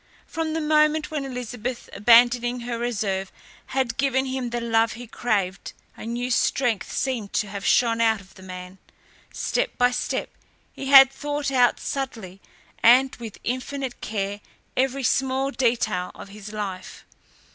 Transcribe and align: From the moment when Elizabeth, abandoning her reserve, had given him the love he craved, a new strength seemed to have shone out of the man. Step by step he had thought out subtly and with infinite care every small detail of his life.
From 0.25 0.53
the 0.53 0.61
moment 0.61 1.11
when 1.11 1.25
Elizabeth, 1.25 1.87
abandoning 1.93 2.61
her 2.61 2.79
reserve, 2.79 3.31
had 3.67 3.97
given 3.97 4.25
him 4.25 4.49
the 4.49 4.59
love 4.59 4.93
he 4.93 5.05
craved, 5.05 5.73
a 5.95 6.07
new 6.07 6.31
strength 6.31 6.91
seemed 6.91 7.33
to 7.33 7.47
have 7.49 7.63
shone 7.63 8.01
out 8.01 8.19
of 8.19 8.33
the 8.33 8.41
man. 8.41 8.79
Step 9.31 9.77
by 9.77 9.91
step 9.91 10.31
he 10.73 10.87
had 10.87 11.11
thought 11.11 11.51
out 11.51 11.79
subtly 11.79 12.41
and 12.81 13.15
with 13.17 13.37
infinite 13.43 14.01
care 14.01 14.41
every 14.75 15.03
small 15.03 15.51
detail 15.51 16.09
of 16.15 16.29
his 16.29 16.51
life. 16.51 17.05